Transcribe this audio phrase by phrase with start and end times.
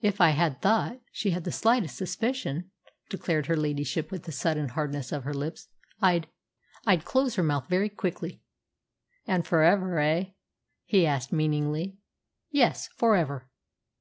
[0.00, 2.72] "If I thought she had the slightest suspicion,"
[3.08, 5.68] declared her ladyship with a sudden hardness of her lips,
[6.00, 6.26] "I'd
[6.84, 8.42] I'd close her mouth very quickly."
[9.24, 10.24] "And for ever, eh?"
[10.84, 11.96] he asked meaningly.
[12.50, 13.48] "Yes, for ever."